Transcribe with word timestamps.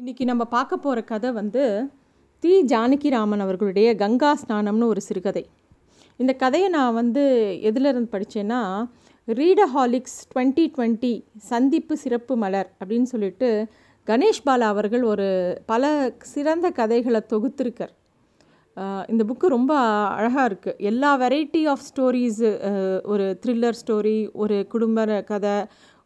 இன்றைக்கி 0.00 0.24
நம்ம 0.28 0.44
பார்க்க 0.52 0.76
போகிற 0.76 0.98
கதை 1.08 1.30
வந்து 1.38 1.62
தி. 2.42 2.52
ஜானகிராமன் 2.72 3.42
அவர்களுடைய 3.44 3.88
கங்கா 4.02 4.30
ஸ்நானம்னு 4.42 4.86
ஒரு 4.92 5.00
சிறுகதை. 5.00 5.42
இந்த 6.20 6.32
கதையை 6.42 6.68
நான் 6.76 6.96
வந்து 7.00 7.24
எதிலிருந்து 7.68 8.10
படித்தேன்னா 8.14 8.60
ரீடஹாலிக்ஸ் 9.28 10.16
டுவெண்ட்டி 10.30 10.64
டுவெண்ட்டி 10.76 11.12
சந்திப்பு 11.50 11.96
சிறப்பு 12.04 12.36
மலர் 12.44 12.70
அப்படின்னு 12.80 13.10
சொல்லிட்டு 13.12 13.50
கணேஷ் 14.06 14.42
பாலா 14.46 14.70
அவர்கள் 14.74 15.04
ஒரு 15.12 15.28
பல 15.66 15.92
சிறந்த 16.32 16.70
கதைகளை 16.80 17.22
தொகுத்திருக்கார். 17.34 17.94
இந்த 19.12 19.22
புக்கு 19.28 19.46
ரொம்ப 19.56 19.72
அழகாக 20.16 20.48
இருக்குது 20.50 20.78
எல்லா 20.90 21.12
வெரைட்டி 21.24 21.62
ஆஃப் 21.74 21.86
ஸ்டோரிஸு 21.90 22.50
ஒரு 23.12 23.28
த்ரில்லர் 23.44 23.80
ஸ்டோரி 23.82 24.18
ஒரு 24.32 24.58
குடும்ப 24.74 25.22
கதை 25.32 25.56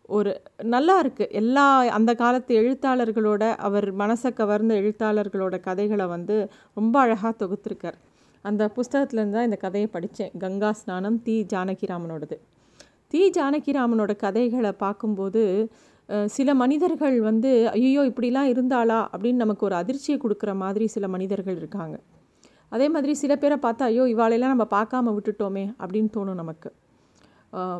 ஒரு 0.09 0.33
நல்லா 0.73 0.95
இருக்குது 1.03 1.35
எல்லா 1.41 1.67
அந்த 1.99 2.11
காலத்து 2.23 2.53
எழுத்தாளர்களோட 2.61 3.45
அவர் 3.67 3.87
மனசை 4.01 4.31
கவர்ந்த 4.41 4.73
எழுத்தாளர்களோட 4.81 5.55
கதைகளை 5.69 6.07
வந்து 6.15 6.37
ரொம்ப 6.79 6.95
அழகாக 7.05 7.33
தொகுத்திருக்கார். 7.43 7.97
அந்த 8.45 8.63
புஸ்தகத்துலேருந்து 8.77 9.37
தான் 9.39 9.49
இந்த 9.49 9.59
கதையை 9.65 9.89
படித்தேன். 9.95 10.33
கங்கா 10.43 10.71
ஸ்நானம் 10.81 11.17
தி 11.27 11.37
ஜானகிராமனோடது. 11.53 12.37
தி 13.13 13.23
ஜானகிராமனோட 13.39 14.13
கதைகளை 14.25 14.73
பார்க்கும்போது 14.85 15.43
சில 16.37 16.49
மனிதர்கள் 16.63 17.17
வந்து 17.31 17.51
ஐயோ 17.77 18.03
இப்படிலாம் 18.11 18.51
இருந்தாளா? 18.55 19.01
அப்படின்னு 19.13 19.43
நமக்கு 19.45 19.67
ஒரு 19.69 19.77
அதிர்ச்சியை 19.83 20.17
கொடுக்குற 20.25 20.53
மாதிரி 20.63 20.87
சில 20.95 21.09
மனிதர்கள் 21.15 21.59
இருக்காங்க. 21.61 21.97
அதே 22.73 22.87
மாதிரி 22.95 23.13
சில 23.21 23.33
பேரை 23.43 23.57
பார்த்தா 23.67 23.85
ஐயோ 23.93 24.05
இவாளையெல்லாம் 24.15 24.55
நம்ம 24.55 24.67
பார்க்காம 24.77 25.13
விட்டுட்டோமே 25.17 25.65
அப்படின்னு 25.83 26.11
தோணும் 26.17 26.41
நமக்கு. 26.43 26.71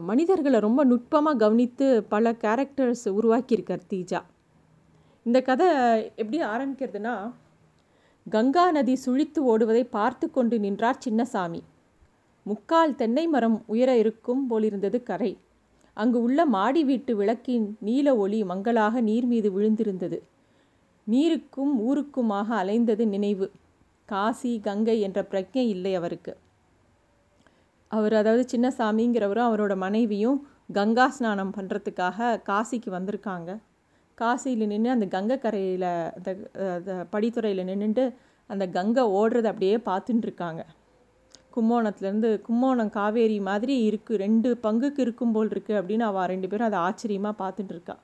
மனிதர்களை 0.01 0.59
ரொம்ப 0.61 0.85
நுட்பமாக 0.85 1.37
கவனித்து 1.37 2.03
பல 2.03 2.33
கேரக்டர்ஸ் 2.33 3.05
உருவாக்கியிருக்கார் 3.05 3.89
தீஜா. 3.91 4.21
இந்த 5.25 5.43
கதை 5.43 5.69
எப்படி 6.17 6.39
ஆரம்பிக்கிறதுனா 6.43 7.33
கங்கா 8.31 8.71
நதி 8.71 8.95
சுழித்து 8.95 9.41
ஓடுவதை 9.53 9.85
பார்த்து 9.91 10.31
கொண்டு 10.31 10.59
நின்றார் 10.59 11.03
சின்னசாமி. 11.05 11.61
முக்கால் 12.43 12.95
தென்னை 12.95 13.27
மரம் 13.27 13.63
உயர 13.67 13.97
இருக்கும் 13.97 14.47
போலிருந்தது 14.47 15.03
கரை. 15.03 15.39
அங்கு 15.95 16.23
உள்ள 16.23 16.47
மாடி 16.47 16.85
வீட்டு 16.85 17.17
விளக்கின் 17.17 17.77
நீல 17.81 18.17
ஒளி 18.17 18.45
மங்களாக 18.45 19.01
நீர் 19.01 19.25
மீது 19.25 19.51
விழுந்திருந்தது. 19.59 20.19
நீருக்கும் 21.11 21.75
ஊருக்குமாக 21.89 22.49
அலைந்தது 22.63 23.07
நினைவு. 23.07 23.51
காசி 24.05 24.61
கங்கை 24.61 25.01
என்ற 25.01 25.27
பிரஜை 25.31 25.65
இல்லை 25.75 25.95
அவருக்கு. 25.95 26.37
அவர் 27.95 28.15
அதாவது 28.21 28.45
சின்னசாமிங்கிறவரும் 28.53 29.49
அவரோட 29.49 29.75
மனைவியும் 29.85 30.39
கங்கா 30.77 31.07
ஸ்நானம் 31.17 31.55
பண்ணுறதுக்காக 31.57 32.29
காசிக்கு 32.49 32.91
வந்திருக்காங்க. 32.97 33.51
காசியில் 34.19 34.71
நின்று 34.73 34.91
அந்த 34.97 35.07
கங்கை 35.15 35.37
கரையில் 35.45 35.91
அந்த 36.17 36.31
அந்த 36.77 36.93
படித்துறையில் 37.13 37.69
நின்றுட்டு 37.71 38.05
அந்த 38.51 38.65
கங்கை 38.77 39.05
ஓடுறத 39.19 39.47
அப்படியே 39.53 39.77
பார்த்துட்டு 39.89 40.27
இருக்காங்க 40.29 40.63
கும்போணத்துலேருந்து 41.55 42.31
கும்போணம் 42.47 42.95
காவேரி 42.97 43.37
மாதிரி 43.49 43.75
இருக்குது 43.89 44.21
ரெண்டு 44.25 44.49
பங்குக்கு 44.65 45.01
இருக்கும் 45.07 45.35
போல் 45.35 45.53
இருக்குது 45.55 45.79
அப்படின்னு 45.81 46.05
அவள் 46.11 46.31
ரெண்டு 46.33 46.49
பேரும் 46.53 46.69
அதை 46.71 46.79
ஆச்சரியமாக 46.87 47.41
பார்த்துட்டு 47.43 47.75
இருக்கா 47.77 47.97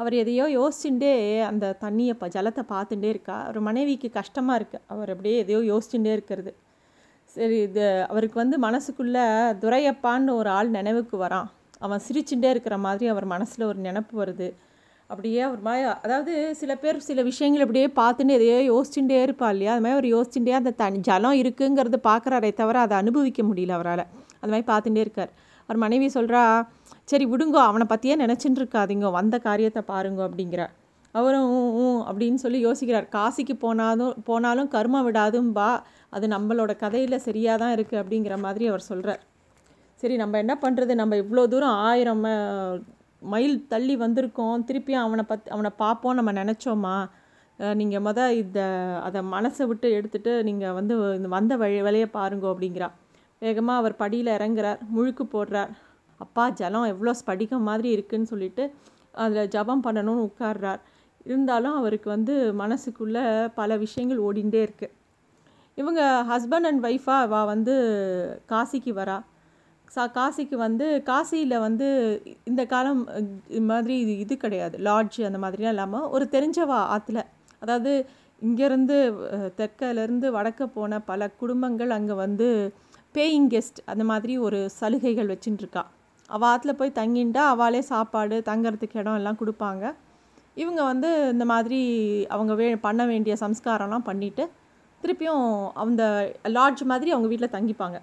அவர் 0.00 0.14
எதையோ 0.22 0.44
யோசிச்சுட்டே 0.58 1.14
அந்த 1.50 1.74
தண்ணியை 1.84 2.14
ப 2.20 2.26
ஜலத்தை 2.34 2.62
பார்த்துட்டே 2.74 3.08
இருக்கா. 3.14 3.36
அவர் 3.46 3.58
மனைவிக்கு 3.68 4.08
கஷ்டமாக 4.18 4.58
இருக்குது 4.60 4.84
அவர் 4.94 5.10
அப்படியே 5.14 5.38
எதையோ 5.44 5.60
யோசிச்சுட்டே 5.72 6.12
இருக்கிறது. 6.16 6.52
சரி 7.34 7.56
இது 7.66 7.84
அவருக்கு 8.10 8.36
வந்து 8.42 8.56
மனசுக்குள்ளே 8.66 9.24
துரையப்பான்னு 9.62 10.32
ஒரு 10.40 10.50
ஆள் 10.58 10.70
நினைவுக்கு 10.76 11.16
வரான். 11.24 11.48
அவன் 11.86 12.02
சிரிச்சுட்டே 12.06 12.48
இருக்கிற 12.54 12.76
மாதிரி 12.84 13.06
அவர் 13.12 13.26
மனசில் 13.34 13.68
ஒரு 13.70 13.78
நினப்பு 13.86 14.14
வருது. 14.22 14.48
அப்படியே 15.10 15.40
அவர் 15.48 15.60
மாதிரி 15.66 15.84
அதாவது 16.04 16.32
சில 16.60 16.72
பேர் 16.82 16.96
சில 17.08 17.22
விஷயங்கள் 17.28 17.64
அப்படியே 17.64 17.86
பார்த்துட்டு 18.00 18.36
எதையோ 18.38 18.56
யோசிச்சுட்டே 18.72 19.18
இருப்பா 19.26 19.48
இல்லையா? 19.54 19.72
அது 19.74 19.82
மாதிரி 19.84 19.96
அவர் 19.98 20.08
யோசிச்சுட்டே 20.14 20.54
அந்த 20.60 20.74
தனி 20.80 20.98
ஜலம் 21.08 21.38
இருக்குங்கிறது 21.42 22.00
பார்க்குறாரே 22.10 22.50
தவிர 22.60 22.80
அதை 22.86 22.96
அனுபவிக்க 23.02 23.42
முடியல 23.50 23.76
அவரால். 23.78 24.04
அது 24.40 24.50
மாதிரி 24.52 24.66
பார்த்துட்டே 24.72 25.02
இருக்கார். 25.06 25.32
அவர் 25.68 25.80
மனைவி 25.84 26.08
சொல்கிறா 26.18 26.42
சரி 27.12 27.24
விடுங்கோ 27.32 27.60
அவனை 27.70 27.86
பற்றியே 27.92 28.16
நினச்சிட்டு 28.24 28.60
இருக்காதீங்க 28.62 29.10
வந்த 29.18 29.38
காரியத்தை 29.48 29.82
பாருங்க 29.92 30.20
அப்படிங்கிறார். 30.28 30.74
அவரும் 31.18 31.48
ஊ, 31.56 31.60
ஊ 31.82 31.86
அப்படின்னு 32.08 32.40
சொல்லி 32.44 32.58
யோசிக்கிறார். 32.66 33.08
காசிக்கு 33.16 33.54
போனாலும் 33.64 34.14
போனாலும் 34.28 34.68
கர்மம் 34.76 35.06
விடாதும் 35.08 35.50
பா 35.58 35.70
அது 36.16 36.26
நம்மளோட 36.34 36.72
கதையில் 36.82 37.24
சரியாக 37.28 37.60
தான் 37.62 37.74
இருக்குது 37.76 38.00
அப்படிங்கிற 38.02 38.36
மாதிரி 38.44 38.66
அவர் 38.72 38.88
சொல்கிறார் 38.90 39.22
சரி 40.02 40.16
நம்ம 40.22 40.38
என்ன 40.44 40.54
பண்ணுறது 40.62 40.92
நம்ம 41.00 41.16
இவ்வளோ 41.22 41.44
தூரம் 41.52 41.78
ஆயிரம் 41.88 42.24
மைல் 43.32 43.56
தள்ளி 43.72 43.94
வந்திருக்கோம். 44.02 44.58
திருப்பியும் 44.68 45.04
அவனை 45.06 45.22
பத் 45.30 45.48
அவனை 45.54 45.70
பார்ப்போம் 45.82 46.18
நம்ம 46.18 46.30
நினச்சோமா? 46.40 46.96
நீங்கள் 47.80 48.04
மொதல் 48.06 48.36
இந்த 48.42 48.60
அதை 49.06 49.20
மனசை 49.32 49.64
விட்டு 49.70 49.88
எடுத்துட்டு 49.98 50.32
நீங்கள் 50.48 50.76
வந்து 50.78 50.94
இந்த 51.18 51.28
வந்த 51.36 51.52
வழி 51.62 51.78
வேலையை 51.86 52.08
பாருங்கோ 52.18 52.48
அப்படிங்கிறா. 52.52 52.88
வேகமாக 53.44 53.80
அவர் 53.80 53.94
படியில் 54.02 54.30
இறங்குறார். 54.36 54.78
முழுக்கு 54.96 55.24
போடுறார். 55.34 55.72
அப்பா 56.24 56.44
ஜலம் 56.60 56.86
எவ்வளோ 56.92 57.14
ஸ்படிகம் 57.20 57.66
மாதிரி 57.70 57.88
இருக்குன்னு 57.96 58.30
சொல்லிட்டு 58.32 58.64
அதில் 59.24 59.50
ஜபம் 59.56 59.84
பண்ணணும்னு 59.86 60.26
உட்கார்றார். 60.28 60.80
இருந்தாலும் 61.26 61.76
அவருக்கு 61.80 62.08
வந்து 62.16 62.34
மனசுக்குள்ளே 62.62 63.24
பல 63.60 63.76
விஷயங்கள் 63.84 64.24
ஓடிண்டே 64.26 64.60
இருக்குது 64.66 64.94
இவங்க 65.78 66.02
ஹஸ்பண்ட் 66.30 66.68
அண்ட் 66.68 66.84
ஒய்ஃபாக 66.86 67.26
அவ 67.26 67.44
வந்து 67.52 67.74
காசிக்கு 68.52 68.92
வரா. 69.00 69.18
சா 69.94 70.02
காசிக்கு 70.16 70.56
வந்து 70.64 70.86
காசியில் 71.10 71.62
வந்து 71.66 71.86
இந்த 72.50 72.62
காலம் 72.72 73.02
இது 73.50 73.62
மாதிரி 73.70 73.94
இது 74.04 74.14
இது 74.24 74.34
கிடையாது. 74.36 74.76
லாட்ஜ் 74.88 75.18
அந்த 75.28 75.38
மாதிரிலாம் 75.44 75.74
இல்லாமல் 75.76 76.08
ஒரு 76.16 76.24
தெரிஞ்சவா 76.34 76.80
ஆற்றுல 76.94 77.22
அதாவது 77.62 77.92
இங்கேருந்து 78.42 78.96
தெற்கிலேருந்து 79.60 80.26
வடக்க 80.36 80.66
போன 80.74 81.00
பல 81.10 81.30
குடும்பங்கள் 81.40 81.94
அங்கே 81.96 82.16
வந்து 82.24 82.48
பேயிங் 83.14 83.48
கெஸ்ட் 83.54 83.80
அந்த 83.92 84.04
மாதிரி 84.10 84.34
ஒரு 84.48 84.58
சலுகைகள் 84.80 85.32
வச்சுட்டுருக்கா 85.32 85.84
அவள் 86.30 86.48
ஆற்றுல 86.50 86.72
போய் 86.80 86.98
தங்கிண்டா 87.00 87.42
அவளே 87.54 87.80
சாப்பாடு 87.92 88.36
தங்கறதுக்கு 88.50 89.00
இடம் 89.02 89.18
எல்லாம் 89.20 89.40
கொடுப்பாங்க. 89.40 89.84
இவங்க 90.54 90.82
வந்து 90.82 91.10
இந்த 91.32 91.44
மாதிரி 91.44 91.80
அவங்க 92.28 92.54
வே 92.54 92.76
பண்ண 92.76 93.02
வேண்டிய 93.06 93.34
சம்ஸ்காரம்லாம் 93.40 94.08
பண்ணிவிட்டு 94.10 94.44
திருப்பியும் 95.02 95.44
அந்த 95.82 96.02
லாட்ஜ் 96.56 96.82
மாதிரி 96.82 97.10
அவங்க 97.14 97.28
வீட்டில் 97.32 97.54
தங்கிப்பாங்க. 97.56 97.98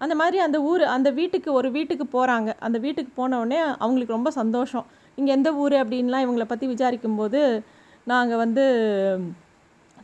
அந்த 0.00 0.14
மாதிரி 0.14 0.38
அந்த 0.38 0.58
ஊர் 0.62 0.82
அந்த 0.96 1.10
வீட்டுக்கு 1.10 1.50
ஒரு 1.52 1.68
வீட்டுக்கு 1.70 2.06
போகிறாங்க 2.16 2.50
அந்த 2.66 2.78
வீட்டுக்கு 2.78 3.12
போனவுடனே 3.20 3.60
அவங்களுக்கு 3.84 4.16
ரொம்ப 4.16 4.30
சந்தோஷம். 4.30 4.86
இங்கே 5.18 5.32
எந்த 5.32 5.50
ஊர் 5.54 5.72
அப்படின்லாம் 5.72 6.24
இவங்களை 6.26 6.46
பற்றி 6.48 6.66
விசாரிக்கும்போது 6.74 7.40
நாங்கள் 8.04 8.36
வந்து 8.36 8.64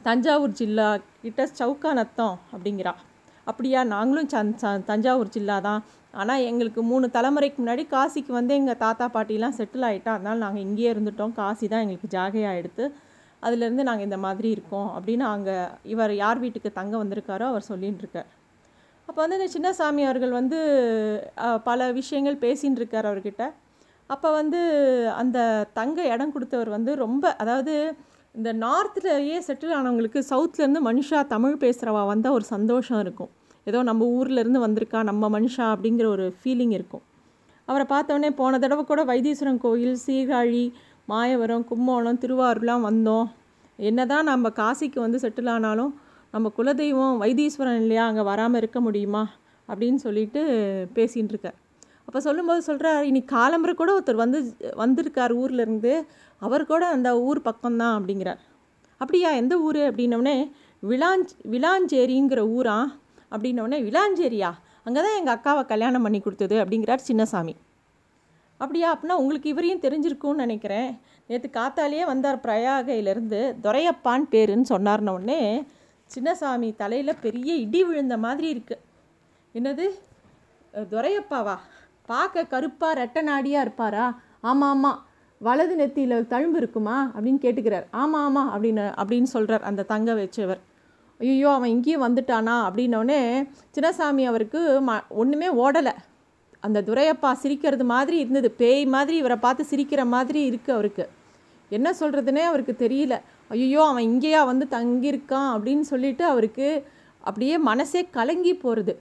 தஞ்சாவூர் 0.04 0.58
ஜில்லா 0.60 0.88
கிட்ட 1.22 1.48
சவுக்காநத்தம் 1.58 2.36
அப்படிங்கிறா. 2.52 2.94
அப்படியா? 3.46 3.80
நாங்களும் 3.92 4.28
ச- 4.62 4.80
தஞ்சாவூர் 4.90 5.34
ஜில்லா 5.34 5.56
தான். 5.66 5.80
ஆனால் 6.14 6.44
எங்களுக்கு 6.48 6.80
மூணு 6.90 7.06
தலைமுறைக்கு 7.14 7.58
முன்னாடி 7.60 7.84
காசிக்கு 7.92 8.32
வந்து 8.36 8.52
எங்கள் 8.54 8.80
தாத்தா 8.82 9.06
பாட்டிலாம் 9.14 9.56
செட்டில் 9.58 9.86
ஆகிட்டா 9.88 10.12
அதனால் 10.16 10.42
நாங்கள் 10.44 10.64
இங்கேயே 10.66 10.90
இருந்துட்டோம். 10.94 11.34
காசி 11.38 11.66
தான் 11.68 11.82
எங்களுக்கு 11.84 12.12
ஜாகையாக 12.14 12.60
எடுத்து 12.60 12.84
அதுலேருந்து 13.42 13.86
நாங்கள் 13.88 14.06
இந்த 14.08 14.18
மாதிரி 14.24 14.48
இருக்கோம் 14.50 14.88
அப்படின்னு 14.96 15.24
அங்கே 15.30 15.54
இவர் 15.92 16.12
யார் 16.16 16.38
வீட்டுக்கு 16.38 16.70
தங்க 16.76 16.94
வந்திருக்காரோ 17.00 17.46
அவர் 17.48 17.68
சொல்லின்னு 17.70 18.02
இருக்கார் 18.02 18.28
அப்போ 19.08 19.18
வந்து 19.22 19.38
இந்த 19.38 19.48
சின்னசாமி 19.54 20.02
அவர்கள் 20.06 20.32
வந்து 20.36 20.58
பல 21.64 21.88
விஷயங்கள் 21.96 22.42
பேசின்னு 22.44 22.80
இருக்கார் 22.80 23.08
அவர்கிட்ட. 23.10 23.44
அப்போ 24.10 24.28
வந்து 24.32 24.60
அந்த 25.20 25.38
தங்க 25.74 25.98
இடம் 26.14 26.34
கொடுத்தவர் 26.34 26.70
வந்து 26.76 26.92
ரொம்ப 26.96 27.24
அதாவது 27.42 27.74
இந்த 28.34 28.50
நார்த்லேயே 28.64 29.38
செட்டில் 29.46 29.74
ஆனவங்களுக்கு 29.78 30.20
சவுத்துலேருந்து 30.28 30.80
மனுஷா 30.86 31.18
தமிழ் 31.32 31.56
பேசுகிறவா 31.64 32.02
வந்தால் 32.10 32.36
ஒரு 32.36 32.44
சந்தோஷம் 32.54 33.00
இருக்கும். 33.04 33.30
ஏதோ 33.66 33.80
நம்ம 33.88 34.06
ஊர்லேருந்து 34.18 34.60
வந்திருக்கா 34.64 35.00
நம்ம 35.08 35.28
மனுஷா 35.34 35.64
அப்படிங்கிற 35.74 36.06
ஒரு 36.14 36.26
ஃபீலிங் 36.38 36.72
இருக்கும். 36.78 37.02
அவரை 37.68 37.84
பார்த்தோன்னே 37.92 38.30
போன 38.40 38.58
தடவை 38.62 38.84
கூட 38.84 39.02
வைத்தீஸ்வரன் 39.10 39.60
கோயில் 39.64 39.98
சீர்காழி 40.04 40.64
மாயவரம் 41.12 41.66
கும்போணம் 41.70 42.20
திருவாரூர்லாம் 42.22 42.86
வந்தோம். 42.88 43.28
என்ன 43.78 44.06
தான் 44.12 44.28
நம்ம 44.32 44.48
காசிக்கு 44.60 44.98
வந்து 45.04 45.20
செட்டில் 45.24 45.52
ஆனாலும் 45.56 45.92
நம்ம 46.34 46.52
குலதெய்வம் 46.58 47.20
வைத்தீஸ்வரன் 47.24 47.80
இல்லையா 47.82 48.06
அங்கே 48.10 48.24
வராமல் 48.30 48.60
இருக்க 48.62 48.80
முடியுமா 48.86 49.22
அப்படின்னு 49.68 50.00
சொல்லிட்டு 50.06 50.40
பேசின்னு 50.96 51.32
இருக்கார். 51.34 51.58
அப்போ 52.06 52.20
சொல்லும்போது 52.26 52.62
சொல்கிறார் 52.68 53.06
இன்னைக்கு 53.10 53.30
காலம்பரை 53.36 53.74
கூட 53.74 53.90
ஒருத்தர் 53.96 54.22
வந்து 54.24 54.38
வந்திருக்கார் 54.82 55.34
ஊர்லேருந்து 55.42 55.92
அவர் 56.46 56.64
கூட 56.72 56.84
அந்த 56.96 57.10
ஊர் 57.28 57.40
பக்கம்தான் 57.48 57.96
அப்படிங்கிறார். 57.98 58.40
அப்படியா 59.02 59.28
எந்த 59.40 59.54
ஊர்? 59.66 59.80
அப்படின்னோடனே 59.90 60.36
விளாஞ்ச் 60.90 61.32
விளாஞ்சேரிங்கிற 61.52 62.40
ஊரா? 62.56 62.78
அப்படின்னோடனே 63.34 63.78
விளாஞ்சேரியா 63.88 64.50
அங்கே 64.86 65.00
தான் 65.04 65.18
எங்கள் 65.18 65.34
அக்காவை 65.36 65.62
கல்யாணம் 65.72 66.04
பண்ணி 66.06 66.20
கொடுத்தது 66.20 66.56
அப்படிங்கிறார் 66.62 67.06
சின்னசாமி. 67.08 67.54
அப்படியா 68.62 68.88
அப்படின்னா 68.94 69.18
உங்களுக்கு 69.22 69.48
இவரையும் 69.52 69.84
தெரிஞ்சிருக்கும்னு 69.84 70.44
நினைக்கிறேன். 70.44 70.90
நேற்று 71.28 71.48
காத்தாலேயே 71.58 72.04
வந்தார் 72.12 72.44
பிரயாகையிலேருந்து 72.46 73.40
துரையப்பான் 73.64 74.24
பேருன்னு 74.32 74.70
சொன்னார்ன 74.74 75.14
உடனே 75.18 75.42
சின்னசாமி 76.14 76.68
தலையில் 76.82 77.20
பெரிய 77.26 77.50
இடி 77.64 77.80
விழுந்த 77.88 78.16
மாதிரி 78.24 78.48
இருக்குது 78.54 78.82
என்னது? 79.58 79.86
துரையப்பாவா? 80.92 81.56
பார்க்க 82.08 82.44
கருப்பாக 82.44 82.98
ரெட்ட 83.00 83.18
நாடியாக 83.22 83.64
இருப்பாரா? 83.66 84.06
ஆமாம் 84.40 84.70
ஆமாம் 84.74 85.00
வலது 85.40 85.74
நெத்தியில் 85.76 86.28
தழும்பு 86.32 86.56
இருக்குமா? 86.56 86.96
அப்படின்னு 87.14 87.40
கேட்டுக்கிறார். 87.44 87.86
ஆமாம் 87.90 88.24
ஆமாம் 88.24 88.50
அப்படின்னு 88.54 88.84
அப்படின்னு 89.02 89.28
சொல்கிறார் 89.34 89.62
அந்த 89.62 89.82
தங்க 89.82 90.14
வச்சவர். 90.14 90.60
ஐயோ 91.20 91.50
அவன் 91.50 91.68
இங்கேயும் 91.68 92.04
வந்துட்டானா? 92.06 92.54
அப்படின்னோடனே 92.68 93.20
சின்னசாமி 93.76 94.24
அவருக்கு 94.24 94.60
ம 94.88 95.00
ஒன்றுமே 95.08 95.48
ஓடலை. 95.64 95.94
அந்த 96.60 96.82
துரையப்பா 96.82 97.30
சிரிக்கிறது 97.32 97.84
மாதிரி 97.84 98.16
இருந்தது. 98.18 98.50
பேய் 98.50 98.84
மாதிரி 98.86 99.16
இவரை 99.16 99.36
பார்த்து 99.36 99.64
சிரிக்கிற 99.70 100.02
மாதிரி 100.06 100.40
இருக்குது 100.50 100.76
அவருக்கு. 100.78 101.04
என்ன 101.70 101.88
சொல்கிறதுனே 102.00 102.42
அவருக்கு 102.44 102.74
தெரியல. 102.84 103.14
ஐயோ 103.50 103.82
அவன் 103.84 104.06
இங்கேயா 104.10 104.40
வந்து 104.46 104.66
தங்கியிருக்கான் 104.70 105.50
அப்படின்னு 105.54 105.84
சொல்லிட்டு 105.92 106.24
அவருக்கு 106.24 106.68
அப்படியே 107.24 107.58
மனசே 107.70 108.00
கலங்கி 108.10 108.54
போகிறது 108.54 108.92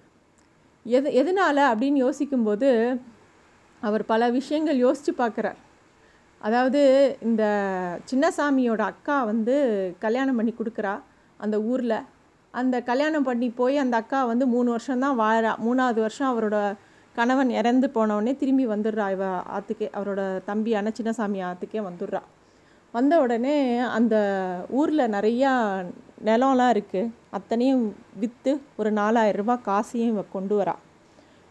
எது 0.86 1.13
எதனால் 1.13 1.62
அப்படின்னு 1.72 2.00
யோசிக்கும்போது 2.06 3.00
அவர் 3.81 4.04
பல 4.06 4.30
விஷயங்கள் 4.30 4.78
யோசித்து 4.78 5.12
பார்க்குறார். 5.18 5.60
அதாவது 6.42 6.81
இந்த 7.22 7.44
சின்னசாமியோட 8.12 8.80
அக்கா 8.80 9.24
வந்து 9.24 9.56
கல்யாணம் 10.00 10.36
பண்ணி 10.36 10.54
கொடுக்குறா 10.57 10.94
அந்த 11.38 11.62
ஊரில். 11.62 11.98
அந்த 12.51 12.75
கல்யாணம் 12.81 13.24
பண்ணி 13.24 13.50
போய் 13.50 13.78
அந்த 13.78 13.98
அக்கா 13.98 14.25
வந்து 14.25 14.48
மூணு 14.48 14.69
வருஷம்தான் 14.69 15.16
வாழா 15.16 15.51
மூணாவது 15.66 16.00
வருஷம் 16.06 16.31
அவரோட 16.31 16.57
கணவன் 17.16 17.50
இறந்து 17.50 17.88
போனவுடனே 17.95 18.36
திரும்பி 18.36 18.68
வந்துடுறா. 18.68 19.12
இவ 19.12 19.25
ஆற்றுக்கே 19.57 19.88
அவரோட 19.98 20.44
தம்பியான 20.45 20.92
சின்னசாமி 20.98 21.39
ஆற்றுக்கே 21.50 21.81
வந்துடுறா. 21.89 22.22
வந்த 22.92 23.19
உடனே 23.19 23.77
அந்த 23.77 24.16
ஊரில் 24.69 25.12
நிறையா 25.12 25.51
நிலம்லாம் 26.28 26.72
இருக்குது 26.76 27.12
அத்தனையும் 27.38 27.84
விற்று 28.22 28.52
ஒரு 28.80 28.90
நாலாயிரம் 29.00 29.52
காசையும் 29.68 30.12
இவ 30.14 30.24
கொண்டு 30.36 30.56
வரா. 30.60 30.76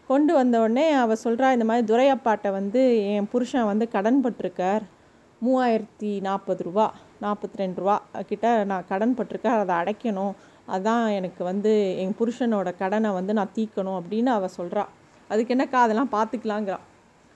கொண்டு 0.09 0.31
வந்த 0.37 0.55
உடனே 0.63 0.85
அவள் 1.01 1.21
சொல்கிறா 1.23 1.47
இந்த 1.55 1.65
மாதிரி 1.69 1.85
துரையப்பாட்டை 1.91 2.49
வந்து 2.59 2.81
என் 3.11 3.29
புருஷன் 3.33 3.69
வந்து 3.71 3.85
கடன் 3.95 4.21
பட்டிருக்கார். 4.25 4.83
மூவாயிரத்தி 5.41 6.11
நாற்பது 6.27 6.63
ரூபா 6.67 6.85
நாற்பத்தி 7.23 7.61
ரெண்டு 7.61 7.79
ரூபா 7.81 7.95
கிட்ட 8.29 8.47
நான் 8.71 8.87
கடன் 8.91 9.15
பட்டிருக்கேன். 9.17 9.57
அதை 9.61 9.75
அடைக்கணும். 9.81 10.33
அதான் 10.75 11.05
எனக்கு 11.17 11.41
வந்து 11.51 11.71
என் 12.01 12.15
புருஷனோட 12.19 12.69
கடனை 12.81 13.09
வந்து 13.19 13.33
நான் 13.39 13.55
தீக்கணும் 13.57 13.99
அப்படின்னு 13.99 14.31
அவள் 14.37 14.55
சொல்கிறா 14.59 14.83
அதுக்கு 15.31 15.53
என்னக்கா? 15.55 15.79
அதெல்லாம் 15.85 16.13
பார்த்துக்கலாங்கிறான் 16.15 16.85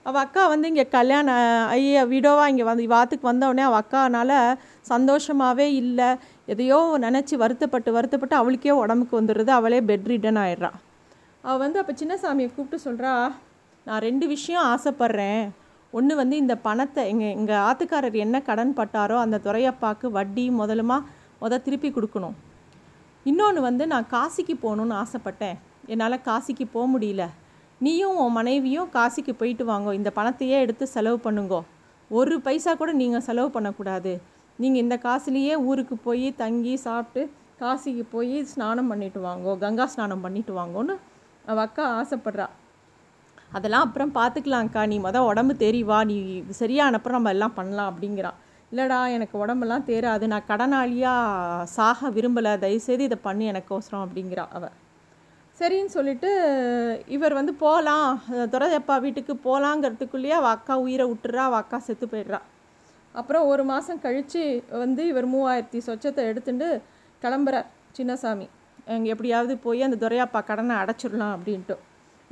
அவள் 0.05 0.23
அக்கா 0.23 0.41
வந்து 0.51 0.69
இங்கே 0.71 0.85
கல்யாணம் 0.95 1.39
ஐயா 1.75 2.01
விடோவா 2.11 2.43
இங்கே 2.51 2.65
வந்து 2.69 2.83
வாத்துக்கு 2.95 3.25
வந்தவுடனே 3.29 3.63
அவள் 3.67 3.81
அக்கானால் 3.83 4.33
சந்தோஷமாகவே 4.91 5.67
இல்லை. 5.81 6.09
எதையோ 6.53 6.79
நினச்சி 7.05 7.35
வருத்தப்பட்டு 7.41 7.91
வருத்தப்பட்டு 7.97 8.35
அவளுக்கே 8.39 8.73
உடம்புக்கு 8.81 9.19
வந்துடுறது 9.19 9.51
அவளே 9.57 9.79
பெட் 9.89 10.07
ரிட்டன் 10.11 10.39
ஆயிடுறா. 10.43 10.71
அவள் 11.47 11.61
வந்து 11.63 11.79
அப்போ 11.81 11.93
சின்னசாமியை 12.01 12.49
கூப்பிட்டு 12.55 12.77
சொல்கிறா 12.87 13.13
நான் 13.87 14.03
ரெண்டு 14.07 14.25
விஷயம் 14.33 14.65
ஆசைப்பட்றேன். 14.73 15.43
ஒன்று 15.97 16.13
வந்து 16.19 16.35
இந்த 16.43 16.53
பணத்தை 16.67 17.01
எங்கள் 17.11 17.33
எங்கள் 17.37 17.63
ஆத்துக்காரர் 17.67 18.17
என்ன 18.25 18.41
கடன் 18.49 18.73
பட்டாரோ 18.79 19.17
அந்த 19.25 19.37
துறையப்பாக்கு 19.45 20.07
வட்டி 20.17 20.45
முதலுமா 20.59 20.97
முத 21.41 21.59
திருப்பி 21.65 21.89
கொடுக்கணும். 21.95 22.35
இன்னொன்று 23.25 23.61
வந்து 23.67 23.83
நான் 23.93 24.07
காசிக்கு 24.15 24.55
போகணுன்னு 24.63 24.95
ஆசைப்பட்டேன். 25.01 25.57
என்னால் 25.93 26.23
காசிக்கு 26.29 26.65
போக 26.75 26.85
முடியல. 26.93 27.23
நீயும் 27.85 28.17
உன் 28.23 28.35
மனைவியும் 28.37 28.91
காசிக்கு 28.97 29.33
போயிட்டு 29.39 29.63
வாங்கோ. 29.71 29.91
இந்த 29.99 30.09
பணத்தையே 30.17 30.57
எடுத்து 30.65 30.85
செலவு 30.95 31.17
பண்ணுங்கோ. 31.25 31.61
ஒரு 32.11 32.35
பைசா 32.45 32.73
கூட 32.81 32.91
நீங்கள் 33.01 33.25
செலவு 33.27 33.49
பண்ணக்கூடாது. 33.55 34.13
நீங்கள் 34.59 34.81
இந்த 34.81 34.95
காசுலேயே 34.95 35.55
ஊருக்கு 35.69 35.95
போய் 35.97 36.27
தங்கி 36.35 36.75
சாப்பிட்டு 36.75 37.21
காசிக்கு 37.61 38.03
போய் 38.11 38.43
ஸ்நானம் 38.43 38.87
பண்ணிட்டு 38.87 39.19
வாங்கோ 39.19 39.57
கங்கா 39.57 39.85
ஸ்நானம் 39.85 40.21
பண்ணிட்டு 40.21 40.53
வாங்கோன்னு 40.53 40.95
அவள் 41.45 41.65
அக்கா 41.65 41.83
ஆசைப்பட்றா. 42.01 42.47
அதெல்லாம் 43.51 43.85
அப்புறம் 43.87 44.15
பார்த்துக்கலாம்க்கா 44.15 44.87
நீ 44.87 44.99
மொதல் 44.99 45.27
உடம்பு 45.31 45.53
தெரிவா 45.55 45.87
வா 45.87 46.03
நீ 46.03 46.43
சரியான 46.49 46.95
அப்புறம் 46.95 47.17
நம்ம 47.17 47.29
எல்லாம் 47.29 47.53
பண்ணலாம் 47.53 47.89
அப்படிங்கிறான் 47.91 48.39
இல்லைடா 48.71 48.99
எனக்கு 49.07 49.37
உடம்பெல்லாம் 49.37 49.85
தேராது 49.85 50.27
நான் 50.27 50.47
கடனாளியாக 50.47 51.65
சாக 51.65 52.09
விரும்பலை 52.09 52.57
தயவுசெய்து 52.57 53.03
இதை 53.03 53.17
பண்ணி 53.23 53.45
எனக்கு 53.45 53.73
அவசரம் 53.75 54.03
அப்படிங்கிறா 54.05 54.45
அவள் 54.51 54.75
சரின்னு 55.59 55.85
சொல்லிட்டு 55.85 56.31
இவர் 57.07 57.33
வந்து 57.33 57.53
போகலாம் 57.53 58.21
துரதப்பா 58.53 58.99
வீட்டுக்கு 58.99 59.33
போகலாங்கிறதுக்குள்ளேயே 59.47 60.31
அவள் 60.31 60.49
அக்கா 60.49 60.75
உயிரை 60.77 61.05
விட்டுறா 61.07 61.43
அவள் 61.43 61.57
அக்கா 61.57 61.77
செத்து 61.77 62.07
போயிடுறா. 62.07 62.41
அப்புறம் 63.19 63.47
ஒரு 63.51 63.63
மாதம் 63.71 64.01
கழித்து 64.05 64.43
வந்து 64.83 65.03
இவர் 65.11 65.27
மூவாயிரத்தி 65.33 65.79
சொச்சத்தை 65.87 66.23
எடுத்துட்டு 66.31 66.67
கிளம்புறார் 67.23 67.67
சின்னசாமி. 67.97 68.47
அங்கே 68.93 69.11
எப்படியாவது 69.13 69.53
போய் 69.65 69.85
அந்த 69.87 69.97
துரையாப்பா 70.03 70.39
கடனை 70.49 70.75
அடைச்சிடலாம் 70.81 71.35
அப்படின்ட்டு. 71.35 71.75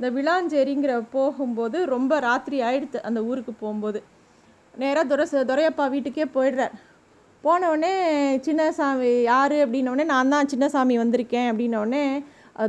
இந்த 0.00 0.08
விளாஞ்சேரிங்கிற 0.16 0.92
போகும்போது 1.16 1.78
ரொம்ப 1.94 2.12
ராத்திரி 2.26 2.58
ஆயிடுத்து 2.68 2.98
அந்த 3.08 3.20
ஊருக்கு 3.30 3.52
போகும்போது. 3.62 4.00
நேராக 4.82 5.06
துரை 5.10 5.26
துரையப்பா 5.50 5.84
வீட்டுக்கே 5.94 6.26
போயிடுறார். 6.36 6.74
போனவுடனே 7.44 7.94
சின்னசாமி 8.46 9.10
யார்? 9.30 9.56
அப்படின்னோடனே 9.64 10.04
நான் 10.12 10.32
தான் 10.34 10.50
சின்னசாமி 10.52 10.94
வந்திருக்கேன். 11.02 11.48
அப்படின்னோடனே 11.50 12.04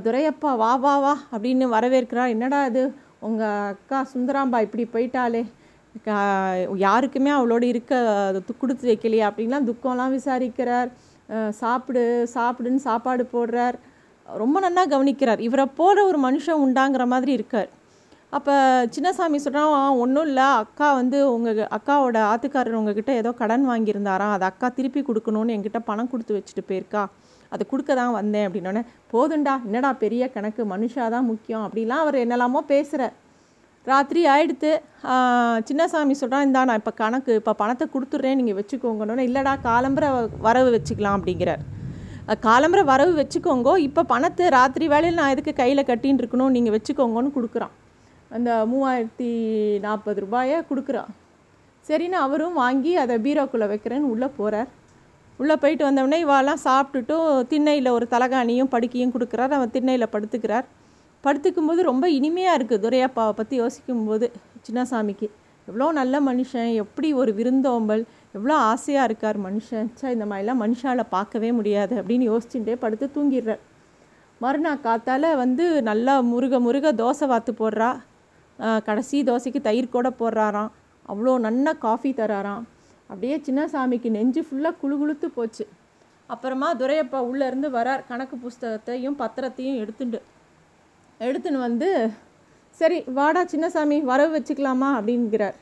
துரையப்பா 0.05 0.51
வா 0.63 0.71
வா 0.83 0.95
வா 1.03 1.13
அப்படின்னு 1.33 1.65
வரவேற்கிறார். 1.75 2.33
என்னடா 2.35 2.59
இது? 2.71 2.83
உங்கள் 3.27 3.61
அக்கா 3.73 3.99
சுந்தராம்பா 4.13 4.59
இப்படி 4.65 4.83
போயிட்டாலே 4.95 5.43
யாருக்குமே 6.85 7.31
அவளோட 7.37 7.63
இருக்க 7.71 8.43
கொடுத்து 8.61 8.85
வைக்கலையா 8.91 9.27
அப்படின்லாம் 9.29 9.67
துக்கம்லாம் 9.69 10.15
விசாரிக்கிறார். 10.17 10.89
சாப்பிடு 11.61 12.03
சாப்பிடுன்னு 12.35 12.81
சாப்பாடு 12.89 13.23
போடுறார். 13.33 13.77
ரொம்ப 14.41 14.57
நல்லா 14.65 14.83
கவனிக்கிறார். 14.93 15.41
இவரை 15.47 15.65
போல 15.79 15.97
ஒரு 16.09 16.19
மனுஷன் 16.27 16.61
உண்டாங்கிற 16.65 17.03
மாதிரி 17.13 17.31
இருக்கார். 17.37 17.69
அப்போ 18.37 18.53
சின்னசாமி 18.95 19.37
சொல்கிறான் 19.43 19.99
ஒன்றும் 20.03 20.27
இல்லை. 20.29 20.47
அக்கா 20.63 20.87
வந்து 20.99 21.17
உங்கள் 21.33 21.59
அக்காவோட 21.77 22.17
ஆத்துக்காரர் 22.31 22.79
உங்ககிட்ட 22.79 23.11
ஏதோ 23.21 23.31
கடன் 23.41 23.65
வாங்கியிருந்தாராம். 23.71 24.33
அதை 24.37 24.45
அக்கா 24.51 24.69
திருப்பி 24.77 25.01
கொடுக்கணுன்னு 25.09 25.55
என்கிட்ட 25.55 25.79
பணம் 25.89 26.11
கொடுத்து 26.13 26.37
வச்சுட்டு 26.37 26.63
போயிருக்கா. 26.69 27.03
அதை 27.53 27.63
கொடுக்க 27.71 27.91
தான் 27.99 28.15
வந்தேன் 28.19 28.45
அப்படின்னோடனே 28.47 28.83
போதுண்டா. 29.13 29.53
என்னடா 29.67 29.91
பெரிய 30.03 30.23
கணக்கு? 30.35 30.61
மனுஷா 30.73 31.05
தான் 31.15 31.29
முக்கியம். 31.31 31.65
அப்படிலாம் 31.67 32.03
அவர் 32.05 32.23
என்னெல்லாமோ 32.25 32.61
பேசுகிறார் 32.73 33.15
ராத்திரி 33.91 34.21
ஆயிடுத்து. 34.33 34.71
சின்னசாமி 35.69 36.13
சொல்கிறான் 36.19 36.45
இந்தா 36.47 36.61
நான் 36.69 36.79
இப்போ 36.81 36.93
கணக்கு 37.01 37.31
இப்போ 37.39 37.53
பணத்தை 37.61 37.85
கொடுத்துட்றேன் 37.95 38.37
நீங்கள் 38.39 38.57
வச்சுக்கோங்கன்னு 38.59 39.25
இல்லைடா 39.29 39.53
காலம்பரை 39.69 40.09
வரவு 40.47 40.69
வச்சுக்கலாம் 40.75 41.17
அப்படிங்கிறார். 41.17 41.63
காலம்பரை 42.47 42.83
வரவு 42.93 43.13
வச்சுக்கோங்கோ 43.21 43.73
இப்போ 43.87 44.01
பணத்தை 44.13 44.45
ராத்திரி 44.57 44.85
வேலையில் 44.93 45.19
நான் 45.21 45.33
எதுக்கு 45.33 45.53
கையில் 45.59 45.87
கட்டின்னு 45.89 46.21
இருக்கணும் 46.23 46.55
நீங்கள் 46.55 46.75
வச்சுக்கோங்கன்னு 46.77 47.35
கொடுக்குறான். 47.35 47.73
அந்த 48.35 48.51
மூவாயிரத்தி 48.71 49.29
நாற்பது 49.85 50.23
ரூபாயை 50.25 50.57
கொடுக்குறான். 50.69 51.11
சரின்னு 51.89 52.17
அவரும் 52.25 52.57
வாங்கி 52.63 52.93
அதை 53.03 53.15
பீரோக்குள்ளே 53.25 53.67
வைக்கிறேன்னு 53.73 54.11
உள்ளே 54.13 54.29
போகிறார் 54.39 54.71
உள்ளே 55.41 55.55
போயிட்டு 55.61 55.83
வந்தோடனே 55.85 56.17
இவாலாம் 56.23 56.63
சாப்பிட்டுட்டும் 56.65 57.29
திண்ணையில் 57.51 57.95
ஒரு 57.97 58.05
தலகாணியும் 58.13 58.71
படுக்கையும் 58.73 59.13
கொடுக்குறார். 59.15 59.53
அவன் 59.57 59.73
திண்ணையில் 59.75 60.13
படுத்துக்கிறார். 60.13 60.67
படுத்துக்கும்போது 61.25 61.81
ரொம்ப 61.91 62.05
இனிமையாக 62.17 62.57
இருக்குது 62.57 62.83
துரையப்பாவை 62.85 63.33
பற்றி 63.39 63.55
யோசிக்கும்போது 63.63 64.27
சின்னசாமிக்கு 64.67 65.27
எவ்வளோ 65.67 65.85
நல்ல 65.99 66.15
மனுஷன் 66.27 66.71
எப்படி 66.83 67.09
ஒரு 67.21 67.31
விருந்தோம்பல் 67.37 68.03
எவ்வளோ 68.37 68.55
ஆசையாக 68.71 69.07
இருக்கார் 69.09 69.37
மனுஷன். 69.45 69.87
சா 69.99 70.05
இந்த 70.15 70.25
மாதிரிலாம் 70.31 70.61
மனுஷால் 70.63 71.01
பார்க்கவே 71.15 71.49
முடியாது 71.59 71.93
அப்படின்னு 71.99 72.25
யோசிச்சுட்டே 72.31 72.75
படுத்து 72.83 73.07
தூங்கிடுறார். 73.15 73.61
மறுநாள் 74.43 74.83
காத்தால் 74.85 75.27
வந்து 75.43 75.65
நல்லா 75.89 76.13
முருக 76.31 76.59
முருக 76.65 76.91
தோசை 77.01 77.27
வாத்து 77.31 77.51
போடுறா. 77.61 77.89
கடைசி 78.87 79.17
தோசைக்கு 79.29 79.61
தயிர் 79.67 79.93
கூட 79.95 80.09
போடுறாராம். 80.19 80.71
அவ்வளோ 81.11 81.33
நல்லா 81.47 81.71
காஃபி 81.85 82.11
தராராம். 82.19 82.63
அப்படியே 83.09 83.35
சின்னசாமிக்கு 83.47 84.09
நெஞ்சு 84.17 84.41
ஃபுல்லாக 84.45 84.79
குழு 84.83 84.95
குழுத்து 85.01 85.27
போச்சு. 85.39 85.65
அப்புறமா 86.33 86.69
துரையப்பா 86.81 87.19
உள்ளேருந்து 87.29 87.69
வரார். 87.79 88.05
கணக்கு 88.11 88.37
புஸ்தகத்தையும் 88.45 89.19
பத்திரத்தையும் 89.23 89.81
எடுத்துட்டு 89.83 90.21
எடுத்துன்னு 91.19 91.59
வந்து 91.67 92.11
சரி 92.79 93.03
வாடா 93.17 93.41
சின்னசாமி 93.51 93.97
வரவு 94.03 94.31
வச்சுக்கலாமா? 94.37 94.89
அப்படிங்கிறார். 94.97 95.55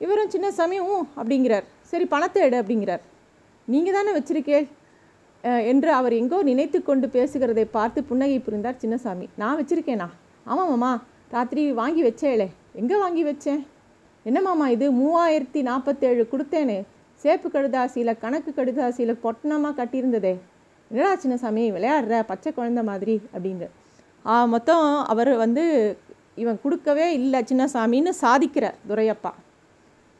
இவரும் 0.00 0.30
சின்னசாமி 0.34 0.78
ஊ 0.92 0.94
அப்படிங்கிறார். 1.16 1.66
சரி 1.90 2.06
பணத்தை 2.06 2.42
எடு 2.42 2.56
அப்படிங்கிறார். 2.62 3.02
நீங்கள் 3.68 3.96
தானே 3.96 4.12
வச்சிருக்கே? 4.18 4.68
என்று 5.44 5.92
அவர் 5.92 6.12
எங்கோ 6.12 6.42
நினைத்து 6.42 6.82
கொண்டு 6.82 7.06
பேசுகிறதை 7.16 7.64
பார்த்து 7.76 8.04
புன்னகை 8.04 8.38
புரிந்தார் 8.38 8.80
சின்னசாமி. 8.84 9.26
நான் 9.36 9.58
வச்சுருக்கேனா? 9.60 10.08
ஆமாம் 10.44 10.70
மாமா. 10.70 11.02
ராத்திரி 11.34 11.72
வாங்கி 11.72 12.02
வச்சேளே. 12.08 12.48
எங்கே 12.80 12.96
வாங்கி 13.04 13.24
வச்சேன்? 13.24 13.62
என்னமாம்மா 14.26 14.66
இது? 14.76 14.86
மூவாயிரத்தி 15.00 15.62
நாற்பத்தேழு 15.70 16.24
கொடுத்தேனே. 16.32 16.78
சேப்பு 17.22 17.48
கடுதாசியில் 17.54 18.18
கணக்கு 18.24 18.50
கடுதாசியில் 18.50 19.20
பொட்டணமாக 19.24 19.78
கட்டியிருந்ததே. 19.80 20.34
என்னடா 20.90 21.14
சின்னசாமி 21.22 21.64
விளையாடுற? 21.76 22.26
பச்சை 22.26 22.52
குழந்த 22.56 22.82
மாதிரி 22.90 23.20
அப்படிங்கிற 23.34 23.68
மொத்தம் 24.54 24.84
அவர் 25.12 25.32
வந்து 25.36 25.64
இவன் 26.42 26.60
கொடுக்கவே 26.62 27.06
இல்லை 27.12 27.40
சின்னசாமின்னு 27.50 28.12
சாதிக்கிறார் 28.20 28.78
துரையப்பா. 28.90 29.32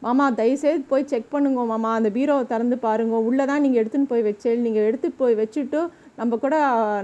மாமா 0.02 0.24
தயவுசெய்து 0.30 0.82
போய் 0.88 1.06
செக் 1.10 1.30
பண்ணுங்க 1.30 1.62
மாமா. 1.70 1.90
அந்த 1.94 2.08
பீரோவை 2.16 2.44
திறந்து 2.46 2.76
பாருங்க. 2.78 3.16
உள்ளே 3.28 3.44
தான் 3.50 3.62
நீங்கள் 3.64 3.80
எடுத்துன்னு 3.82 4.10
போய் 4.10 4.26
வச்சேன். 4.28 4.64
நீங்கள் 4.66 4.86
எடுத்து 4.88 5.08
போய் 5.20 5.34
வச்சுட்டு 5.34 5.80
நம்ம 6.20 6.36
கூட 6.36 6.56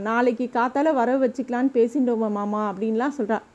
நாளைக்கு 0.09 0.47
காத்தால் 0.59 0.90
வர 0.99 1.16
வச்சுக்கலான்னு 1.23 1.73
பேசிட்டோமா 1.78 2.28
மாமா? 2.38 2.62
அப்படின்லாம் 2.71 3.16
சொல்கிறார் 3.19 3.47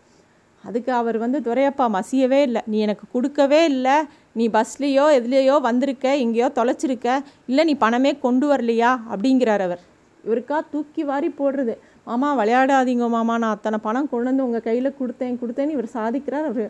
அதுக்கு 0.63 0.91
அவர் 0.91 1.17
வந்து 1.17 1.39
துரையப்பா 1.39 1.85
மசியவே 1.95 2.41
இல்லை. 2.47 2.61
நீ 2.71 2.77
எனக்கு 2.79 3.05
கொடுக்கவே 3.11 3.63
இல்லை. 3.65 3.95
நீ 4.31 4.45
பஸ்லேயோ 4.47 5.05
எதுலேயோ 5.17 5.61
வந்திருக்க. 5.61 6.15
எங்கேயோ 6.23 6.47
தொலைச்சிருக்க. 6.59 7.19
இல்லை 7.47 7.63
நீ 7.63 7.75
பணமே 7.75 8.19
கொண்டு 8.19 8.47
வரலையா? 8.53 8.91
அப்படிங்கிறார் 9.13 9.63
அவர். 9.67 9.83
இவருக்கா 10.27 10.59
தூக்கி 10.71 11.03
வாரி 11.03 11.29
போடுறது. 11.39 11.75
மாமா 12.07 12.29
விளையாடாதீங்க 12.39 13.05
மாமா 13.09 13.37
நான் 13.37 13.53
அத்தனை 13.55 13.77
பணம் 13.85 14.09
கொண்டு 14.09 14.27
வந்து 14.29 14.45
உங்கள் 14.45 14.65
கையில் 14.67 14.97
கொடுத்தேன் 14.99 15.37
கொடுத்தேன்னு 15.41 15.75
இவர் 15.75 15.87
சாதிக்கிறார் 15.93 16.47
அவர் 16.49 16.67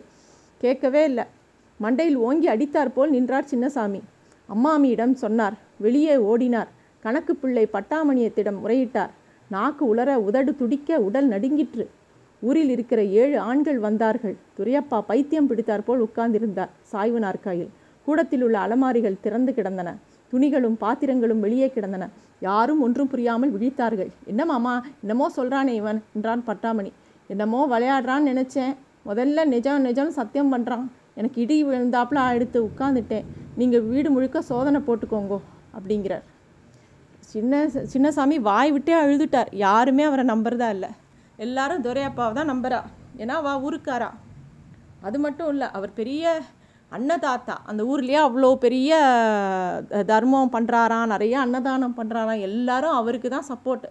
கேட்கவே 0.62 1.04
இல்லை. 1.04 1.24
மண்டையில் 1.80 2.16
ஓங்கி 2.26 2.48
அடித்தார் 2.48 2.92
போல் 2.92 3.10
நின்றார் 3.10 3.50
சின்னசாமி. 3.50 4.00
அம்மாமியிடம் 4.54 5.14
சொன்னார். 5.24 5.56
வெளியே 5.76 6.16
ஓடினார். 6.16 6.70
கணக்கு 7.04 7.36
பிள்ளை 7.36 7.68
பட்டாமணியத்திடம் 7.72 8.60
முறையிட்டார். 8.62 9.12
நாக்கு 9.50 9.84
உலர 9.88 10.10
உதடு 10.28 10.56
துடிக்க 10.56 10.98
உடல் 10.98 11.28
நடுங்கிற்று. 11.28 11.84
ஊரில் 12.42 12.70
இருக்கிற 12.70 13.02
ஏழு 13.02 13.38
ஆண்கள் 13.40 13.78
வந்தார்கள். 13.78 14.36
துரையப்பா 14.58 14.98
பைத்தியம் 15.10 15.46
பிடித்தார் 15.46 15.84
போல் 15.84 16.04
உட்கார்ந்திருந்தார் 16.06 16.72
சாய்வு 16.82 17.20
நாற்காயில் 17.20 17.70
கூடத்தில் 18.06 18.42
உள்ள 18.42 18.56
அலமாரிகள் 18.58 19.22
திறந்து 19.24 19.54
கிடந்தன. 19.54 19.88
துணிகளும் 20.32 20.76
பாத்திரங்களும் 20.84 21.42
வெளியே 21.46 21.68
கிடந்தன. 21.76 22.04
யாரும் 22.46 22.80
ஒன்றும் 22.86 23.10
புரியாமல் 23.12 23.52
விழித்தார்கள். 23.56 24.10
என்ன 24.30 24.42
மாமா 24.50 24.74
என்னமோ 25.02 25.26
சொல்கிறானே 25.36 25.74
இவன் 25.80 25.98
என்றான் 26.16 26.46
பட்டாமணி. 26.48 26.90
என்னமோ 27.32 27.60
விளையாடுறான்னு 27.72 28.30
நினச்சேன். 28.32 28.72
முதல்ல 29.08 29.44
நிஜம் 29.54 29.84
நிஜம் 29.88 30.16
சத்தியம் 30.18 30.52
பண்ணுறான் 30.54 30.86
எனக்கு 31.18 31.38
இடி 31.44 31.56
விழுந்தாப்புல 31.66 32.24
எடுத்து 32.36 32.58
உட்காந்துட்டேன் 32.68 33.28
நீங்கள் 33.60 33.86
வீடு 33.90 34.08
முழுக்க 34.14 34.42
சோதனை 34.50 34.80
போட்டுக்கோங்கோ 34.88 35.38
அப்படிங்கிறார். 35.76 36.24
சின்ன 37.32 37.62
சின்னசாமி 37.92 38.36
வாய் 38.48 38.72
விட்டே 38.74 38.94
அழுதுட்டார். 39.02 39.50
யாருமே 39.66 40.04
அவரை 40.08 40.24
நம்புறதா 40.32 40.68
இல்லை. 40.76 40.90
எல்லாரும் 41.44 41.82
துரையப்பாவை 41.86 42.34
தான் 42.38 42.52
நம்புறா. 42.52 42.80
ஏன்னா 43.22 43.36
வா 43.46 43.52
ஊருக்காரா. 43.66 44.10
அது 45.06 45.18
மட்டும் 45.24 45.50
இல்லை 45.54 45.66
அவர் 45.78 45.92
பெரிய 46.00 46.24
அன்னதாத்தா. 46.92 47.54
அந்த 47.70 47.82
ஊர்லேயே 47.92 48.20
அவ்வளோ 48.26 48.50
பெரிய 48.64 48.90
தர்மம் 50.10 50.52
பண்ணுறாராம் 50.56 51.12
நிறைய 51.14 51.34
அன்னதானம் 51.44 51.96
பண்ணுறாராம் 51.98 52.42
எல்லாரும் 52.48 52.96
அவருக்கு 53.00 53.28
தான் 53.34 53.48
சப்போர்ட்டு 53.52 53.88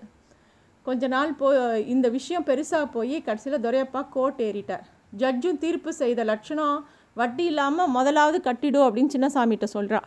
கொஞ்ச 0.86 1.08
நாள் 1.16 1.32
போ 1.40 1.48
இந்த 1.94 2.08
விஷயம் 2.18 2.46
பெருசாக 2.50 2.86
போய் 2.96 3.16
கடைசியில் 3.28 3.64
துரையப்பா 3.66 4.02
கோர்ட் 4.16 4.42
ஏறிட்டார். 4.48 4.84
ஜட்ஜும் 5.22 5.62
தீர்ப்பு 5.64 5.92
செய்த 6.02 6.24
லட்சணம் 6.32 6.78
வட்டி 7.20 7.44
இல்லாமல் 7.52 7.92
முதலாவது 7.98 8.38
கட்டிடும் 8.48 8.86
அப்படின்னு 8.88 9.14
சின்னசாமிகிட்ட 9.16 9.68
சொல்கிறா 9.75 10.02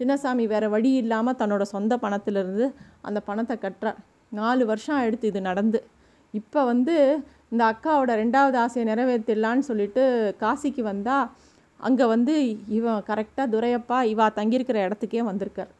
சின்னசாமி 0.00 0.44
வேறு 0.52 0.68
வழி 0.74 0.90
இல்லாமல் 1.02 1.38
தன்னோட 1.40 1.64
சொந்த 1.74 1.94
பணத்திலிருந்து 2.04 2.66
அந்த 3.08 3.18
பணத்தை 3.28 3.56
கட்டுறார். 3.64 3.98
நாலு 4.32 4.62
வருஷம் 4.70 4.96
ஆயிடுத்து 4.98 5.30
இது 5.32 5.40
நடந்து. 5.50 5.80
இப்போ 6.34 6.60
வந்து 6.70 6.94
இந்த 7.52 7.62
அக்காவோட 7.72 8.12
ரெண்டாவது 8.22 8.56
ஆசையை 8.64 8.84
நிறைவேற்றிடலான்னு 8.90 9.64
சொல்லிட்டு 9.70 10.02
காசிக்கு 10.42 10.82
வந்தால் 10.90 11.26
அங்கே 11.88 12.04
வந்து 12.14 12.34
இவன் 12.78 13.00
கரெக்டாக 13.10 13.46
துரையப்பா 13.54 13.98
இவா 14.12 14.26
தங்கியிருக்கிற 14.38 14.78
இடத்துக்கே 14.86 15.22
வந்திருக்கார். 15.30 15.70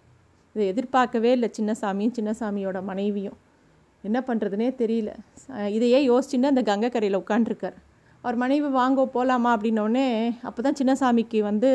இதை 0.54 0.64
எதிர்பார்க்கவே 0.73 1.30
இல்லை 1.37 1.49
சின்னசாமியும் 1.59 2.14
சின்னசாமியோட 2.19 2.78
மனைவியும். 2.90 3.38
என்ன 4.04 4.19
பண்ணுறதுனே 4.28 4.69
தெரியல. 4.83 5.11
இதையே 5.76 5.99
யோசிச்சுன்னு 6.11 6.52
அந்த 6.52 6.62
கங்கைக்கரையில் 6.71 7.21
உட்காண்டிருக்கார் 7.23 7.76
அவர் 8.25 8.37
மனைவி 8.42 8.69
வாங்கோ 8.78 9.04
போகலாமா 9.16 9.50
அப்படின்னோடனே 9.57 10.07
அப்போ 10.49 10.61
தான் 10.66 10.78
சின்னசாமிக்கு 10.80 11.38
வந்து 11.50 11.71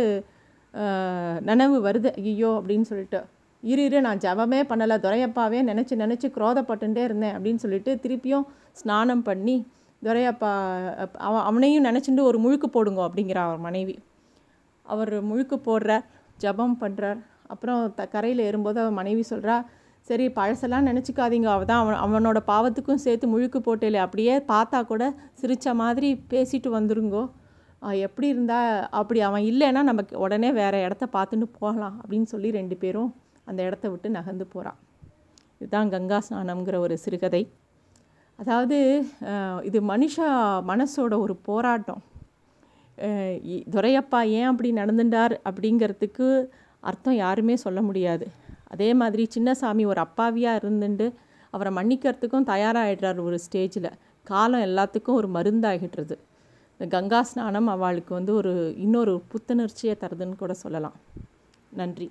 நனவு 1.49 1.77
வருது. 1.87 2.09
ஐயோ 2.31 2.51
அப்படின்னு 2.59 2.87
சொல்லிட்டு 2.91 3.19
இரு 3.63 3.83
இரு 3.87 3.99
நான் 4.07 4.21
ஜபமே 4.25 4.59
பண்ணலை. 4.71 4.95
துரையப்பாவே 5.05 5.59
நினச்சி 5.69 5.93
நினச்சி 6.03 6.27
குரோதப்பட்டுட்டே 6.37 7.03
இருந்தேன் 7.07 7.35
அப்படின்னு 7.35 7.63
சொல்லிட்டு 7.63 7.91
திருப்பியும் 8.03 8.45
ஸ்நானம் 8.81 9.23
பண்ணி 9.29 9.55
துரையப்பா 10.01 10.51
அவன் 11.27 11.45
அவனையும் 11.49 11.87
நினச்சிட்டு 11.89 12.27
ஒரு 12.29 12.37
முழுக்கு 12.43 12.67
போடுங்க 12.75 13.01
அப்படிங்கிற 13.07 13.39
அவர் 13.47 13.61
மனைவி. 13.67 13.95
அவர் 14.93 15.13
முழுக்கு 15.29 15.57
போடுறார் 15.67 16.05
ஜபம் 16.43 16.77
பண்ணுறார் 16.83 17.19
அப்புறம் 17.53 17.79
த 17.97 18.03
கரையில் 18.13 18.45
ஏறும்போது 18.47 18.79
அவர் 18.83 18.99
மனைவி 18.99 19.23
சொல்கிறா 19.31 19.55
சரி 20.07 20.25
பழசெல்லாம் 20.37 20.87
நினச்சிக்காதீங்க. 20.89 21.47
அவள் 21.53 21.69
தான் 21.69 21.81
அவன் 21.83 21.99
அவனோட 22.03 22.39
பாவத்துக்கும் 22.49 23.01
சேர்த்து 23.05 23.25
முழுக்கு 23.33 23.59
போட்டேலே 23.67 23.99
அப்படியே 24.05 24.33
பார்த்தா 24.51 24.79
கூட 24.91 25.03
சிரித்த 25.41 25.73
மாதிரி 25.81 26.09
பேசிட்டு 26.33 26.69
வந்துருங்கோ. 26.77 27.23
எப்படி 28.07 28.27
இருந்தால் 28.33 28.69
அப்படி 28.99 29.19
அவன் 29.29 29.45
இல்லைன்னா 29.51 29.81
நமக்கு 29.89 30.13
உடனே 30.25 30.49
வேறு 30.59 30.77
இடத்த 30.87 31.05
பார்த்துட்டு 31.15 31.47
போகலாம் 31.59 31.95
அப்படின்னு 32.01 32.27
சொல்லி 32.33 32.51
ரெண்டு 32.59 32.75
பேரும் 32.83 33.11
அந்த 33.49 33.59
இடத்த 33.67 33.85
விட்டு 33.93 34.09
நகர்ந்து 34.17 34.45
போகிறான் 34.53 34.79
இதுதான் 35.59 35.91
கங்கா 35.93 36.17
ஸ்நானம்ங்கிற 36.27 36.77
ஒரு 36.85 36.95
சிறுகதை. 37.03 37.43
அதாவது 38.39 38.77
இது 39.69 39.79
மனுஷா 39.91 40.29
மனசோட 40.71 41.13
ஒரு 41.25 41.35
போராட்டம். 41.49 42.01
துரையப்பா 43.73 44.19
ஏன் 44.39 44.49
அப்படி 44.51 44.71
நடந்துட்டார் 44.71 45.35
அப்படிங்கிறதுக்கு 45.49 46.47
அர்த்தம் 46.79 47.15
யாருமே 47.15 47.55
சொல்ல 47.55 47.81
முடியாது. 47.81 48.27
அதே 48.67 48.93
மாதிரி 48.93 49.27
சின்னசாமி 49.35 49.85
ஒரு 49.85 49.99
அப்பாவியாக 50.05 50.59
இருந்துட்டு 50.61 51.07
அவரை 51.49 51.71
மன்னிக்கிறதுக்கும் 51.73 52.47
தயாராகிடுறார் 52.51 53.19
ஒரு 53.19 53.37
ஸ்டேஜில். 53.45 53.91
காலம் 54.23 54.61
எல்லாத்துக்கும் 54.61 55.19
ஒரு 55.21 55.27
மருந்தாகிடுறது. 55.27 56.15
இந்த 56.71 56.85
கங்கா 56.89 57.23
ஸ்நானம் 57.23 57.67
அவளுக்கு 57.67 58.13
வந்து 58.13 58.35
ஒரு 58.35 58.53
இன்னொரு 58.77 59.21
புத்துணர்ச்சியை 59.31 59.95
தருதுன்னு 60.01 60.35
கூட 60.35 60.53
சொல்லலாம். 60.53 60.95
நன்றி. 61.71 62.09